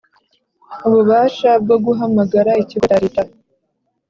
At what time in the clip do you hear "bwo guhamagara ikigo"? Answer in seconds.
1.63-2.85